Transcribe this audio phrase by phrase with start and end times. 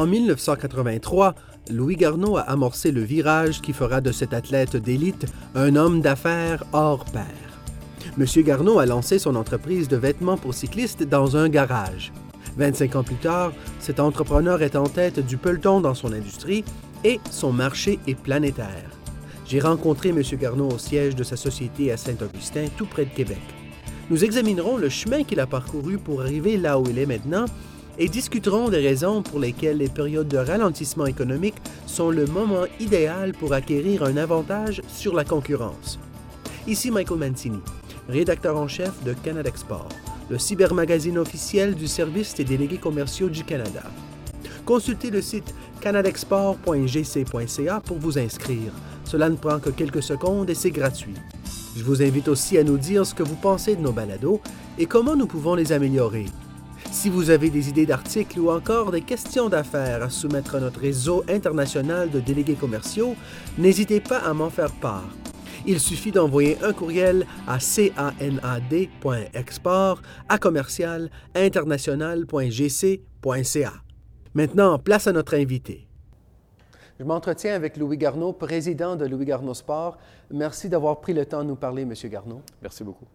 [0.00, 1.34] En 1983,
[1.70, 6.64] Louis Garneau a amorcé le virage qui fera de cet athlète d'élite un homme d'affaires
[6.72, 7.26] hors pair.
[8.16, 12.12] Monsieur Garneau a lancé son entreprise de vêtements pour cyclistes dans un garage.
[12.56, 16.64] 25 ans plus tard, cet entrepreneur est en tête du peloton dans son industrie
[17.04, 18.90] et son marché est planétaire.
[19.44, 20.22] J'ai rencontré M.
[20.40, 23.38] Garneau au siège de sa société à Saint-Augustin, tout près de Québec.
[24.10, 27.44] Nous examinerons le chemin qu'il a parcouru pour arriver là où il est maintenant
[27.96, 31.54] et discuterons des raisons pour lesquelles les périodes de ralentissement économique
[31.86, 36.00] sont le moment idéal pour acquérir un avantage sur la concurrence.
[36.66, 37.60] Ici Michael Mancini,
[38.08, 39.88] rédacteur en chef de Canada Export,
[40.28, 43.84] le cybermagazine officiel du service des délégués commerciaux du Canada.
[44.64, 48.72] Consultez le site canadexport.gc.ca pour vous inscrire.
[49.10, 51.16] Cela ne prend que quelques secondes et c'est gratuit.
[51.76, 54.40] Je vous invite aussi à nous dire ce que vous pensez de nos balados
[54.78, 56.26] et comment nous pouvons les améliorer.
[56.92, 60.78] Si vous avez des idées d'articles ou encore des questions d'affaires à soumettre à notre
[60.78, 63.16] réseau international de délégués commerciaux,
[63.58, 65.08] n'hésitez pas à m'en faire part.
[65.66, 73.72] Il suffit d'envoyer un courriel à canad.export à commercial international.gc.ca.
[74.34, 75.89] Maintenant, place à notre invité.
[77.00, 79.96] Je m'entretiens avec Louis Garneau, président de Louis Garneau Sport.
[80.30, 81.94] Merci d'avoir pris le temps de nous parler, M.
[82.10, 82.42] Garneau.
[82.60, 83.06] Merci beaucoup.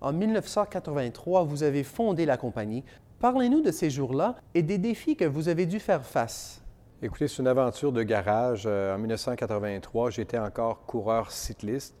[0.00, 2.82] En 1983, vous avez fondé la compagnie.
[3.18, 6.62] Parlez-nous de ces jours-là et des défis que vous avez dû faire face.
[7.02, 8.62] Écoutez, c'est une aventure de garage.
[8.64, 11.96] Euh, en 1983, j'étais encore coureur cycliste.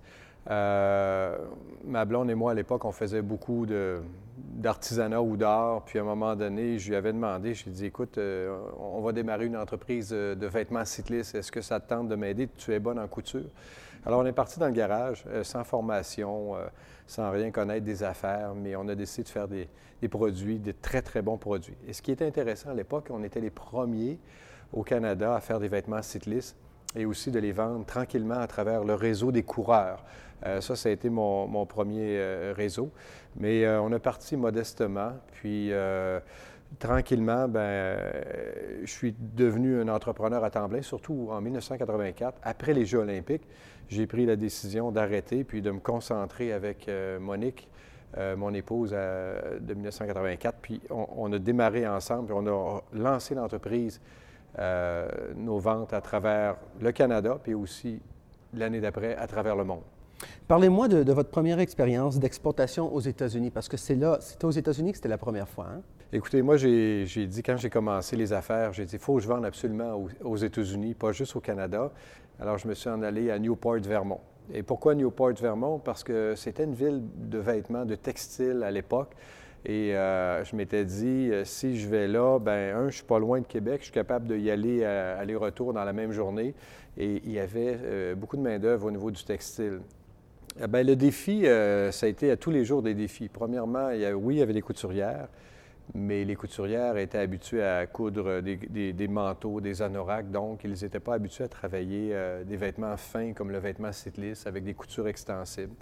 [0.48, 1.36] Euh,
[1.84, 3.66] ma blonde et moi, à l'époque, on faisait beaucoup
[4.36, 5.84] d'artisanat ou d'art.
[5.84, 8.56] Puis à un moment donné, je lui avais demandé, je lui ai dit, écoute, euh,
[8.78, 11.34] on va démarrer une entreprise de vêtements cyclistes.
[11.34, 12.48] Est-ce que ça te tente de m'aider?
[12.56, 13.48] Tu es bonne en couture.
[14.06, 16.54] Alors, on est parti dans le garage, sans formation,
[17.06, 19.68] sans rien connaître des affaires, mais on a décidé de faire des,
[20.00, 21.76] des produits, des très, très bons produits.
[21.86, 24.18] Et ce qui était intéressant à l'époque, on était les premiers
[24.72, 26.56] au Canada à faire des vêtements cyclistes
[26.96, 30.04] et aussi de les vendre tranquillement à travers le réseau des coureurs.
[30.46, 32.90] Euh, ça, ça a été mon, premier euh, réseau.
[33.36, 35.72] Mais euh, on a parti modestement, puis
[36.78, 37.98] tranquillement, ben,
[38.84, 43.46] je suis devenu un entrepreneur à temps plein, surtout en 1984, après les Jeux olympiques.
[43.88, 46.88] J'ai pris la décision d'arrêter puis de me concentrer avec
[47.20, 47.68] Monique
[48.36, 50.58] mon épouse de 1984.
[50.62, 54.00] Puis on, a démarré ensemble, puis on a lancé l'entreprise,
[54.58, 58.00] euh, nos ventes à travers le Canada, puis aussi
[58.54, 59.82] l'année d'après à travers le monde.
[60.48, 64.90] Parlez-moi de, votre première expérience d'exportation aux États-Unis, parce que c'est là, c'était aux États-Unis
[64.92, 65.68] que c'était la première fois.
[65.72, 65.80] Hein?
[66.12, 69.28] Écoutez, moi, j'ai dit, quand j'ai commencé les affaires, j'ai dit, il faut que je
[69.28, 71.92] vende absolument aux, aux États-Unis, pas juste au Canada.
[72.40, 74.20] Alors, je me suis en allé à Newport, Vermont.
[74.52, 75.78] Et pourquoi Newport, Vermont?
[75.78, 79.14] Parce que c'était une ville de vêtements, de textiles à l'époque.
[79.66, 83.18] Et euh, je m'étais dit, euh, si je vais là, ben un, je suis pas
[83.18, 86.54] loin de Québec, je suis capable d'y aller euh, aller-retour dans la même journée.
[86.96, 89.80] Et il y avait beaucoup de main-d'œuvre au niveau du textile.
[90.68, 93.28] Bien, le défi, ça a été à tous les jours des défis.
[93.28, 95.28] Premièrement, oui, il y avait des couturières
[95.92, 101.14] mais les couturières étaient habituées à coudre des, manteaux, des anoraks, donc ils n'étaient pas
[101.14, 105.74] habitués à travailler des vêtements fins comme le vêtement cycliste avec des coutures extensibles.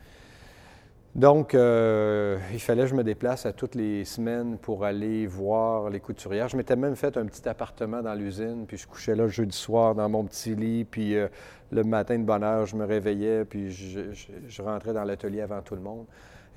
[1.14, 5.90] Donc, euh, il fallait que je me déplace à toutes les semaines pour aller voir
[5.90, 6.48] les couturières.
[6.48, 9.56] Je m'étais même fait un petit appartement dans l'usine, puis je couchais là le jeudi
[9.56, 11.28] soir dans mon petit lit, puis euh,
[11.72, 15.74] le matin de bonne heure, je me réveillais, puis je rentrais dans l'atelier avant tout
[15.74, 16.06] le monde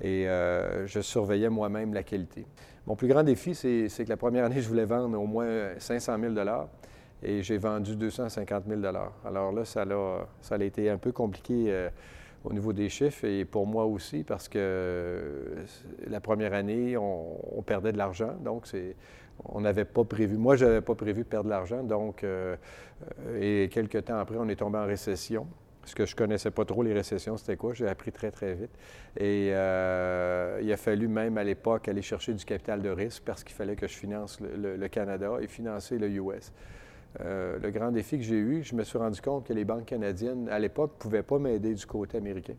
[0.00, 0.26] et
[0.86, 2.44] je surveillais moi-même la qualité.
[2.86, 6.16] Mon plus grand défi, c'est que la première année, je voulais vendre au moins 500
[6.18, 6.34] 000
[7.22, 8.80] et j'ai vendu 250 000
[9.24, 11.88] Alors là, ça a, ça a été un peu compliqué euh,
[12.44, 15.64] au niveau des chiffres et pour moi aussi parce que euh,
[16.08, 18.34] la première année, on, perdait de l'argent.
[18.44, 18.66] Donc,
[19.44, 20.36] on n'avait pas prévu.
[20.36, 21.82] Moi, je n'avais pas prévu perdre de l'argent.
[21.82, 22.56] Donc, euh,
[23.40, 25.46] et quelques temps après, on est tombé en récession
[25.82, 27.74] parce que je ne connaissais pas trop les récessions, c'était quoi?
[27.74, 28.70] J'ai appris très, très vite.
[29.16, 33.42] Et euh, il a fallu même à l'époque aller chercher du capital de risque parce
[33.42, 36.52] qu'il fallait que je finance le, Canada et financer le US.
[37.20, 39.86] Euh, le grand défi que j'ai eu, je me suis rendu compte que les banques
[39.86, 42.54] canadiennes, à l'époque, ne pouvaient pas m'aider du côté américain.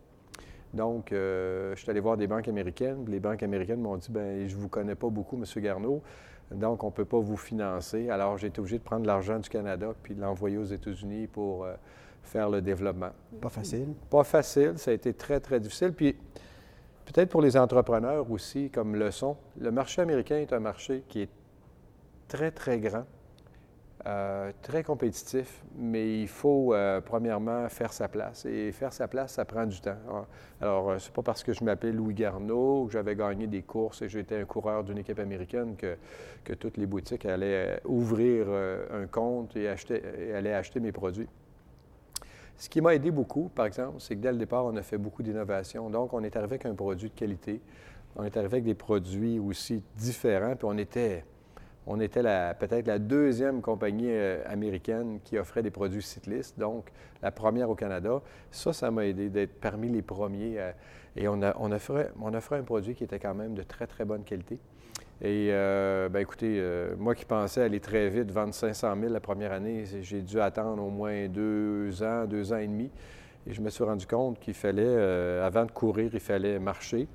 [0.72, 3.04] Donc, euh, je suis allé voir des banques américaines.
[3.08, 5.62] Les banques américaines m'ont dit, ben je ne vous connais pas beaucoup, M.
[5.62, 6.02] Garneau,
[6.50, 8.10] donc on ne peut pas vous financer.
[8.10, 11.66] Alors, j'ai été obligé de prendre l'argent du Canada puis de l'envoyer aux États-Unis pour
[12.24, 13.10] faire le développement.
[13.40, 13.88] Pas facile.
[14.10, 15.92] Pas facile, ça a été très, très difficile.
[15.92, 16.16] Puis
[17.04, 21.30] peut-être pour les entrepreneurs aussi, comme leçon, le marché américain est un marché qui est
[22.28, 23.04] très, très grand.
[24.06, 28.44] Euh, très compétitif, mais il faut euh, premièrement faire sa place.
[28.44, 29.96] Et faire sa place, ça prend du temps.
[30.10, 30.26] Ah,
[30.60, 34.02] alors, euh, c'est pas parce que je m'appelle Louis Garneau, que j'avais gagné des courses
[34.02, 35.96] et j'étais un coureur d'une équipe américaine que,
[36.44, 41.28] que, toutes les boutiques allaient ouvrir un compte et, acheter, et allaient acheter mes produits.
[42.58, 44.98] Ce qui m'a aidé beaucoup, par exemple, c'est que dès le départ, on a fait
[44.98, 45.88] beaucoup d'innovations.
[45.88, 47.62] Donc, on est arrivé avec un produit de qualité.
[48.16, 51.24] On est arrivé avec des produits aussi différents, puis on était
[51.86, 52.22] on était
[52.58, 56.90] peut-être la deuxième compagnie euh, américaine qui offrait des produits cyclistes, donc
[57.22, 58.22] la première au Canada.
[58.50, 60.58] Ça, ça m'a aidé d'être parmi les premiers.
[60.58, 60.72] Euh,
[61.16, 64.58] et on, offrait, un produit qui était quand même de très, très bonne qualité.
[65.20, 66.60] Et euh, bien, écoutez,
[66.98, 70.82] moi qui pensais aller très vite, vendre 500 000 la première année, j'ai dû attendre
[70.82, 72.90] au moins deux ans, deux ans et demi.
[73.46, 74.96] Et je me suis rendu compte qu'il fallait,
[75.40, 77.06] avant de courir, il fallait marcher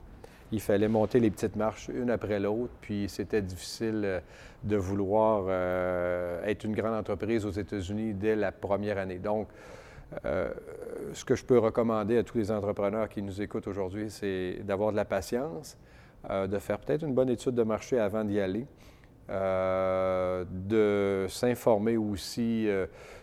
[0.51, 4.19] il fallait monter les petites marches une après l'autre, puis c'était difficile euh,
[4.63, 9.19] de vouloir euh, être une grande entreprise aux États-Unis dès la première année.
[9.19, 9.47] Donc,
[10.25, 10.49] euh,
[11.13, 14.91] ce que je peux recommander à tous les entrepreneurs qui nous écoutent aujourd'hui, c'est d'avoir
[14.91, 15.77] de la patience,
[16.29, 18.65] de faire peut-être une bonne étude de marché avant d'y aller,
[19.29, 22.67] de s'informer aussi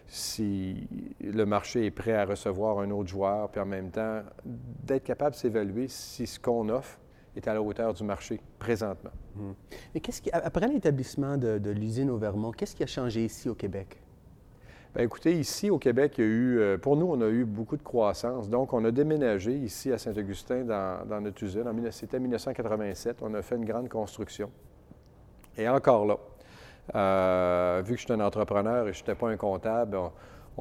[0.06, 0.88] si
[1.20, 5.32] le marché est prêt à recevoir un autre joueur, puis en même temps d'être capable
[5.32, 6.99] de s'évaluer si ce qu'on offre
[7.36, 9.10] est à la hauteur du marché présentement.
[9.38, 9.54] Hum.
[9.94, 13.54] Mais qu'est-ce qui, après l'établissement de, l'usine au Vermont, qu'est-ce qui a changé ici au
[13.54, 14.00] Québec?
[14.94, 17.44] Bien, écoutez, ici au Québec, il y a eu, euh, pour nous, on a eu
[17.44, 18.48] beaucoup de croissance.
[18.48, 21.64] Donc, on a déménagé ici à Saint-Augustin dans, notre usine.
[21.90, 23.18] C'était 1987.
[23.20, 24.50] On a fait une grande construction.
[25.58, 26.18] Et encore là,
[26.94, 30.12] euh, vu que je suis un entrepreneur et je n'étais pas un comptable, on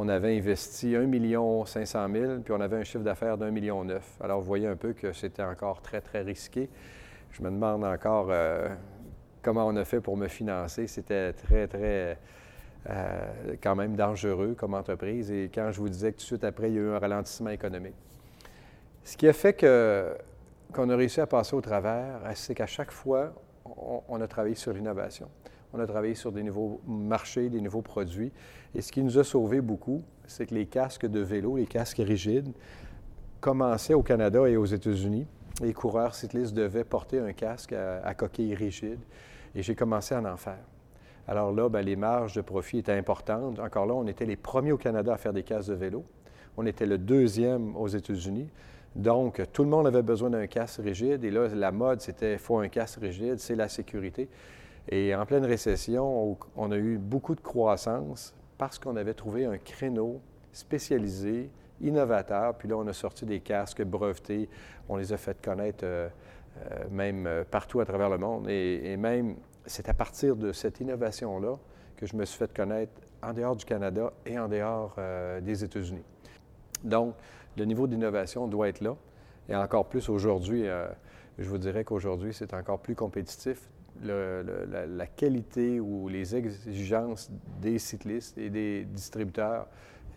[0.08, 4.18] avait investi 1 500 000 puis on avait un chiffre d'affaires d'un million neuf.
[4.22, 6.70] Alors, vous voyez un peu que c'était encore très, très risqué.
[7.32, 8.70] Je me demande encore euh,
[9.42, 10.88] comment on a fait pour me financer.
[10.88, 12.18] C'était très, très,
[12.90, 15.32] euh, quand même dangereux comme entreprise.
[15.32, 17.00] Et quand je vous disais que tout de suite après, il y a eu un
[17.00, 17.96] ralentissement économique.
[19.04, 20.16] Ce qui a fait que,
[20.74, 23.34] qu'on a réussi à passer au travers, c'est qu'à chaque fois,
[24.10, 25.30] on a travaillé sur l'innovation.
[25.74, 28.32] On a travaillé sur des nouveaux marchés, des nouveaux produits.
[28.74, 32.02] Et ce qui nous a sauvé beaucoup, c'est que les casques de vélo, les casques
[32.04, 32.52] rigides,
[33.42, 35.28] commençaient au Canada et aux États-Unis.
[35.62, 39.00] Les coureurs cyclistes devaient porter un casque à, coquille rigide.
[39.54, 40.64] Et j'ai commencé à en faire.
[41.28, 43.60] Alors là, bien, les marges de profit étaient importantes.
[43.60, 46.04] Encore là, on était les premiers au Canada à faire des casques de vélo.
[46.58, 48.50] On était le deuxième aux États-Unis.
[48.96, 51.24] Donc, tout le monde avait besoin d'un casque rigide.
[51.24, 54.30] Et là, la mode, c'était faut un casque rigide, c'est la sécurité.
[54.90, 59.58] Et en pleine récession, on a eu beaucoup de croissance parce qu'on avait trouvé un
[59.58, 60.22] créneau
[60.52, 61.50] spécialisé,
[61.82, 62.56] innovateur.
[62.56, 64.50] Puis là, on a sorti des casques brevetés.
[64.88, 66.08] On les a fait connaître euh,
[66.58, 68.48] euh, même euh, partout à travers le monde.
[68.50, 69.36] Et, même,
[69.66, 71.56] c'est à partir de cette innovation-là
[71.98, 72.94] que je me suis fait connaître
[73.24, 74.96] en dehors du Canada et en dehors
[75.42, 76.04] des États-Unis.
[76.84, 77.16] Donc,
[77.58, 78.96] le niveau d'innovation doit être là.
[79.48, 80.66] Et encore plus aujourd'hui,
[81.40, 83.70] je vous dirais qu'aujourd'hui, c'est encore plus compétitif
[84.04, 87.32] la, qualité ou les exigences
[87.62, 89.68] des cyclistes et des distributeurs,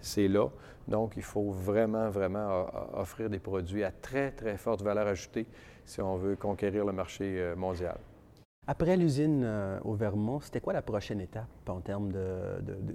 [0.01, 0.49] c'est là.
[0.87, 5.47] Donc, il faut vraiment, vraiment offrir des produits à très, très forte valeur ajoutée
[5.85, 7.97] si on veut conquérir le marché euh, mondial.
[8.71, 12.13] Après l'usine euh, au Vermont, c'était quoi la prochaine étape en termes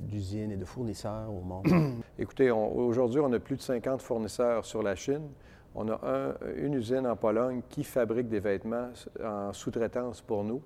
[0.07, 1.65] d'usine et de fournisseurs au monde?
[2.19, 5.27] Écoutez, aujourd'hui, on a plus de 50 fournisseurs sur la Chine.
[5.75, 8.89] On a une usine en Pologne qui fabrique des vêtements
[9.23, 10.61] en sous-traitance pour nous.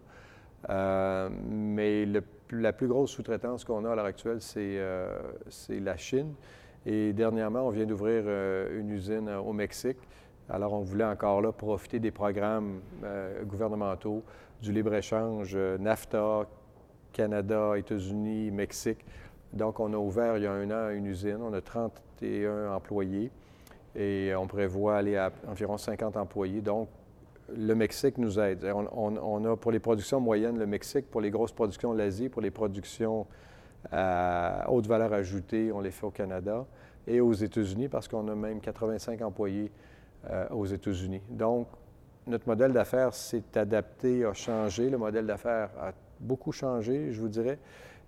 [0.69, 2.05] Euh, mais
[2.51, 6.33] la plus grosse sous-traitance qu'on a à l'heure actuelle, euh, c'est la Chine.
[6.85, 9.97] Et dernièrement, on vient d'ouvrir euh, une usine au Mexique.
[10.49, 12.79] Alors, on voulait encore là profiter des programmes
[13.43, 14.23] gouvernementaux,
[14.61, 16.47] du libre-échange, NAFTA,
[17.11, 19.05] Canada, États-Unis, Mexique.
[19.51, 21.39] Donc, on a ouvert il y a un an une usine.
[21.41, 23.29] On a 31 employés
[23.95, 26.61] et on prévoit aller à environ 50 employés.
[26.61, 26.89] Donc,
[27.55, 28.65] le Mexique nous aide.
[28.93, 32.51] On, a pour les productions moyennes le Mexique, pour les grosses productions l'Asie, pour les
[32.51, 33.25] productions
[33.91, 36.65] à haute valeur ajoutée, on les fait au Canada
[37.05, 39.71] et aux États-Unis parce qu'on a même 85 employés
[40.29, 41.21] euh, aux États-Unis.
[41.29, 41.67] Donc,
[42.25, 44.89] notre modèle d'affaires s'est adapté, a changé.
[44.89, 47.59] Le modèle d'affaires a beaucoup changé, je vous dirais.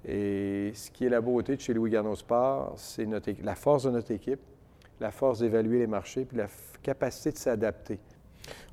[0.05, 3.07] Et ce qui est la beauté de chez Louis Garneau Sport, c'est
[3.41, 4.39] la force de notre équipe,
[4.99, 6.47] la force d'évaluer les marchés, puis la
[6.81, 7.99] capacité de s'adapter.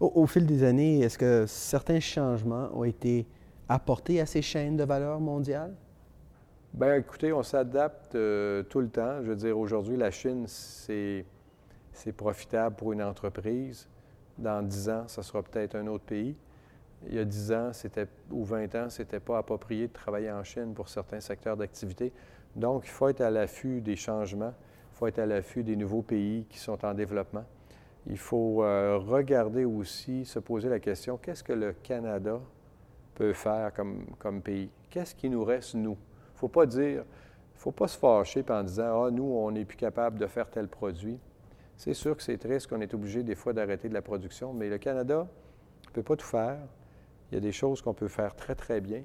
[0.00, 3.26] Au, fil des années, est-ce que certains changements ont été
[3.68, 5.75] apportés à ces chaînes de valeur mondiales?
[6.73, 9.23] Bien, écoutez, on s'adapte euh, tout le temps.
[9.23, 11.25] Je veux dire, aujourd'hui, la Chine, c'est,
[12.16, 13.88] profitable pour une entreprise.
[14.37, 16.37] Dans 10 ans, ça sera peut-être un autre pays.
[17.09, 20.45] Il y a 10 ans, c'était, ou 20 ans, c'était pas approprié de travailler en
[20.45, 22.12] Chine pour certains secteurs d'activité.
[22.54, 24.52] Donc, il faut être à l'affût des changements,
[24.97, 27.45] il faut être à l'affût des nouveaux pays qui sont en développement.
[28.07, 32.41] Il faut euh, regarder aussi, se poser la question, qu'est-ce que le Canada
[33.15, 34.71] peut faire comme, comme pays?
[34.88, 35.99] Qu'est-ce qui nous reste, nous?
[35.99, 39.25] Il ne faut pas dire, il ne faut pas se fâcher en disant, ah, nous,
[39.25, 41.19] on n'est plus capable de faire tel produit.
[41.76, 44.71] C'est sûr que c'est triste qu'on est obligé des fois d'arrêter de la production, mais
[44.71, 45.29] le Canada
[45.88, 46.57] ne peut pas tout faire.
[47.31, 49.03] Il y a des choses qu'on peut faire très, très bien.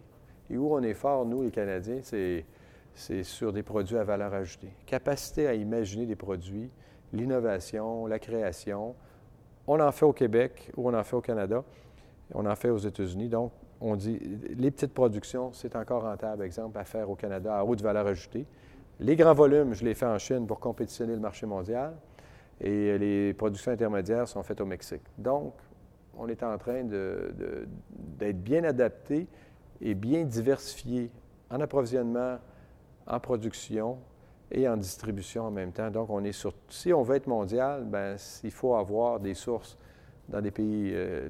[0.50, 2.46] Et où on est fort, nous, les Canadiens, c'est,
[2.96, 4.72] sur des produits à valeur ajoutée.
[4.86, 6.70] Capacité à imaginer des produits,
[7.14, 8.96] l'innovation, la création.
[9.68, 11.64] On en fait au Québec ou on en fait au Canada.
[12.34, 13.30] On en fait aux États-Unis.
[13.30, 14.20] Donc, on dit,
[14.58, 18.46] les petites productions, c'est encore rentable, exemple, à faire au Canada à haute valeur ajoutée.
[19.00, 21.96] Les grands volumes, je les fais en Chine pour compétitionner le marché mondial
[22.60, 25.02] et les productions intermédiaires sont faites au Mexique.
[25.18, 25.54] Donc,
[26.16, 29.28] on est en train d'être bien adapté
[29.82, 31.10] et bien diversifié
[31.50, 32.38] en approvisionnement,
[33.12, 33.98] en production
[34.52, 35.92] et en distribution en même temps.
[35.92, 39.78] Donc, on est sur, si on veut être mondial, ben, il faut avoir des sources
[40.30, 41.28] dans des pays euh,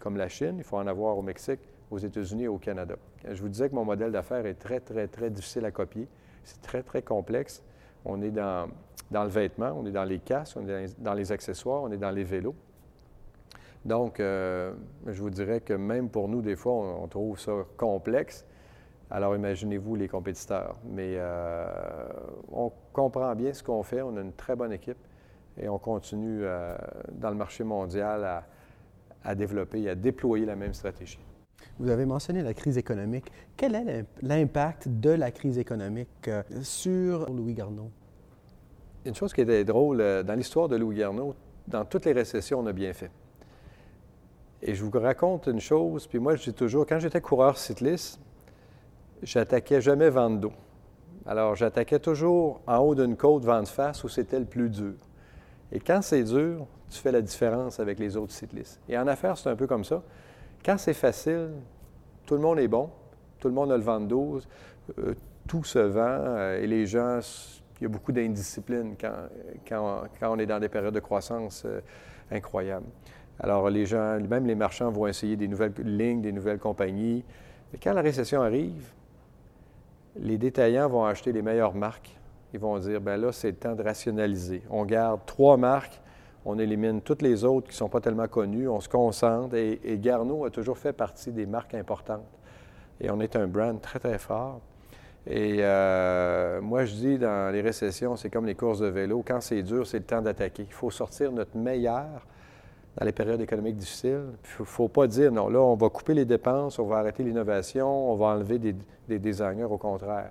[0.00, 1.60] comme la Chine, il faut en avoir au Mexique,
[1.90, 2.94] aux États-Unis et au Canada.
[3.28, 6.08] Je vous disais que mon modèle d'affaires est très, très, très difficile à copier.
[6.44, 7.62] C'est très, très complexe.
[8.04, 8.68] On est dans,
[9.10, 11.96] dans le vêtement, on est dans les casques, on est dans les accessoires, on est
[11.96, 12.54] dans les vélos.
[13.84, 14.72] Donc, euh,
[15.06, 18.46] je vous dirais que même pour nous, des fois, on, trouve ça complexe.
[19.10, 20.76] Alors, imaginez-vous les compétiteurs.
[20.84, 21.66] Mais euh,
[22.52, 24.98] on comprend bien ce qu'on fait, on a une très bonne équipe
[25.56, 26.76] et on continue euh,
[27.12, 28.44] dans le marché mondial à,
[29.22, 31.20] à développer et à déployer la même stratégie.
[31.78, 33.30] Vous avez mentionné la crise économique.
[33.56, 36.30] Quel est l'impact de la crise économique
[36.62, 37.90] sur Louis Garneau?
[39.04, 41.34] Une chose qui était drôle, dans l'histoire de Louis Garneau,
[41.66, 43.10] dans toutes les récessions, on a bien fait.
[44.62, 48.20] Et je vous raconte une chose, puis moi, je dis toujours, quand j'étais coureur cycliste,
[49.22, 50.52] j'attaquais jamais vent de dos.
[51.26, 54.94] Alors, j'attaquais toujours en haut d'une côte, vent de face, où c'était le plus dur.
[55.72, 58.80] Et quand c'est dur, tu fais la différence avec les autres cyclistes.
[58.88, 60.02] Et en affaires, c'est un peu comme ça.
[60.64, 61.50] Quand c'est facile,
[62.26, 62.90] tout le monde est bon,
[63.40, 64.40] tout le monde a le vent de dos,
[64.98, 65.14] euh,
[65.48, 67.20] tout se vend, euh, et les gens,
[67.80, 69.28] il y a beaucoup d'indiscipline quand,
[69.68, 71.80] quand, on est dans des périodes de croissance euh,
[72.30, 72.86] incroyables.
[73.40, 77.24] Alors, les gens, même les marchands vont essayer des nouvelles lignes, des nouvelles compagnies.
[77.72, 78.92] Mais quand la récession arrive,
[80.16, 82.16] les détaillants vont acheter les meilleures marques.
[82.52, 84.62] Ils vont dire, ben là, c'est le temps de rationaliser.
[84.70, 86.00] On garde trois marques,
[86.44, 89.56] on élimine toutes les autres qui ne sont pas tellement connues, on se concentre.
[89.56, 92.24] Et, Garneau a toujours fait partie des marques importantes.
[93.00, 94.60] Et on est un brand très, très fort.
[95.26, 99.24] Et euh, moi, je dis, dans les récessions, c'est comme les courses de vélo.
[99.26, 100.64] Quand c'est dur, c'est le temps d'attaquer.
[100.68, 102.24] Il faut sortir notre meilleur
[102.96, 104.24] dans les périodes économiques difficiles.
[104.58, 107.22] Il ne faut pas dire, non, là, on va couper les dépenses, on va arrêter
[107.22, 110.30] l'innovation, on va enlever des, designers, au contraire.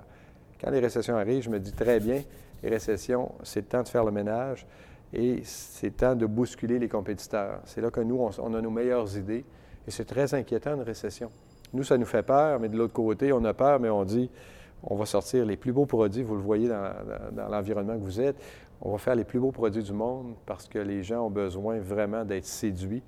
[0.61, 2.21] Quand les récessions arrivent, je me dis très bien,
[2.61, 4.65] les récessions, c'est le temps de faire le ménage
[5.11, 7.59] et c'est le temps de bousculer les compétiteurs.
[7.65, 9.43] C'est là que nous, on, a nos meilleures idées
[9.85, 11.29] et c'est très inquiétant une récession.
[11.73, 14.29] Nous, ça nous fait peur, mais de l'autre côté, on a peur, mais on dit,
[14.83, 18.37] on va sortir les plus beaux produits, vous le voyez dans l'environnement que vous êtes,
[18.85, 21.79] on va faire les plus beaux produits du monde parce que les gens ont besoin
[21.79, 23.01] vraiment d'être séduits.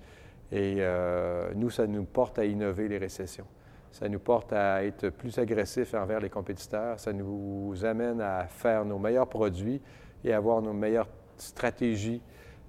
[0.51, 3.45] Et euh, nous, ça nous porte à innover les récessions.
[3.91, 6.97] Ça nous porte à être plus agressifs envers les compétiteurs.
[6.99, 9.81] Ça nous amène à faire nos meilleurs produits
[10.23, 12.21] et avoir nos meilleures stratégies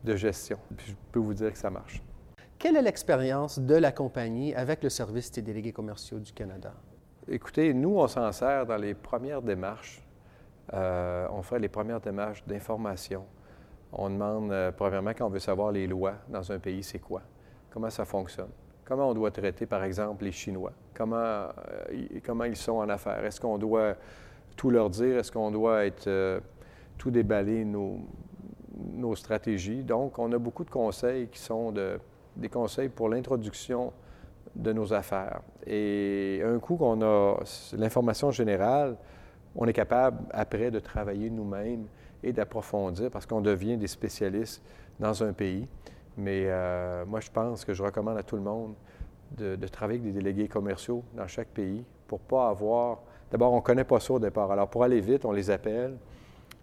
[0.02, 0.58] de gestion.
[0.76, 2.02] Puis je peux vous dire que ça marche.
[2.58, 6.72] Quelle est l'expérience de la compagnie avec le service des délégués commerciaux du Canada?
[7.28, 10.05] Écoutez, nous, on s'en sert dans les premières démarches
[10.74, 13.24] euh, on fait les premières démarches d'information.
[13.92, 17.22] On demande, euh, premièrement, quand on veut savoir les lois dans un pays, c'est quoi?
[17.70, 18.50] Comment ça fonctionne?
[18.84, 20.72] Comment on doit traiter, par exemple, les Chinois?
[20.94, 23.24] Comment, euh, ils sont en affaires?
[23.24, 23.94] Est-ce qu'on doit
[24.56, 25.18] tout leur dire?
[25.18, 25.82] Est-ce qu'on doit
[26.98, 28.00] tout déballer nos,
[28.94, 29.82] nos, stratégies?
[29.82, 31.98] Donc, on a beaucoup de conseils qui sont de,
[32.36, 33.92] des conseils pour l'introduction
[34.54, 35.40] de nos affaires.
[35.66, 37.36] Et un coup qu'on a
[37.76, 38.96] l'information générale,
[39.56, 41.86] on est capable après de travailler nous-mêmes
[42.22, 44.62] et d'approfondir parce qu'on devient des spécialistes
[45.00, 45.66] dans un pays.
[46.16, 48.74] Mais euh, moi, je pense que je recommande à tout le monde
[49.36, 53.00] de, travailler avec des délégués commerciaux dans chaque pays pour pas avoir.
[53.30, 54.50] D'abord, on ne connaît pas ça au départ.
[54.50, 55.96] Alors, pour aller vite, on les appelle.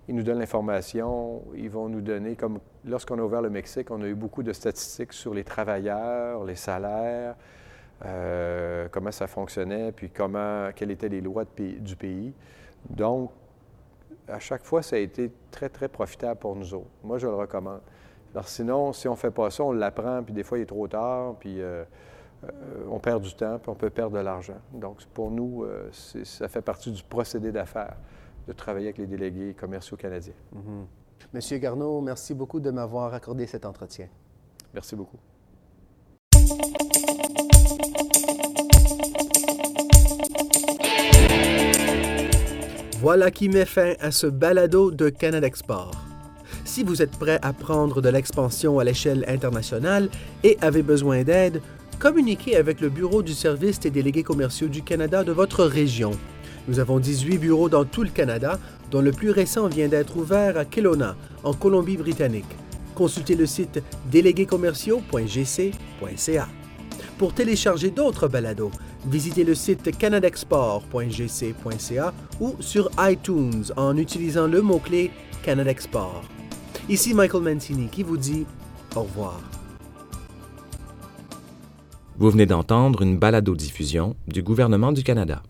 [0.07, 1.43] Ils nous donnent l'information.
[1.55, 4.53] Ils vont nous donner, comme lorsqu'on a ouvert le Mexique, on a eu beaucoup de
[4.53, 7.35] statistiques sur les travailleurs, les salaires,
[8.05, 12.33] euh, comment ça fonctionnait, puis comment, quelles étaient les lois du pays.
[12.89, 13.31] Donc,
[14.27, 16.89] à chaque fois, ça a été très, très profitable pour nous autres.
[17.03, 17.81] Moi, je le recommande.
[18.33, 20.67] Alors, sinon, si on ne fait pas ça, on l'apprend, puis des fois, il est
[20.67, 21.83] trop tard, puis euh,
[22.43, 22.49] euh,
[22.89, 24.57] on perd du temps, puis on peut perdre de l'argent.
[24.73, 27.97] Donc, pour nous, euh, ça fait partie du procédé d'affaires
[28.47, 30.33] de travailler avec les délégués commerciaux canadiens.
[30.51, 30.85] Mhm.
[31.33, 34.07] Monsieur Garneau, merci beaucoup de m'avoir accordé cet entretien.
[34.73, 35.17] Merci beaucoup.
[43.03, 45.91] Voilà qui met fin à ce balado de Canada Export.
[46.63, 50.07] Si vous êtes prêt à prendre de l'expansion à l'échelle internationale
[50.45, 51.62] et avez besoin d'aide,
[52.00, 56.12] communiquez avec le Bureau du service des délégués commerciaux du Canada de votre région.
[56.69, 58.57] Nous avons 18 bureaux dans tout le Canada,
[58.89, 62.55] dont le plus récent vient d'être ouvert à Kelowna, en Colombie-Britannique.
[62.95, 66.48] Consultez le site déléguéscommerciaux.gc.ca.
[67.17, 68.72] Pour télécharger d'autres balados,
[69.05, 75.12] visitez le site canadexport.gc.ca ou sur iTunes en utilisant le mot-clé
[75.43, 76.24] Canada Export.
[76.89, 78.45] Ici Michael Mancini qui vous dit
[78.95, 79.39] au revoir.
[82.17, 85.41] Vous venez d'entendre une balado-diffusion du gouvernement du Canada.